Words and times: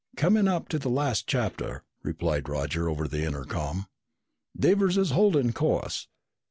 "Coming 0.15 0.47
up 0.47 0.67
to 0.69 0.79
the 0.79 0.89
last 0.89 1.27
chapter," 1.27 1.83
replied 2.01 2.49
Roger 2.49 2.89
over 2.89 3.07
the 3.07 3.23
intercom. 3.23 3.85
"Devers 4.59 4.97
is 4.97 5.11
holding 5.11 5.53
course. 5.53 6.07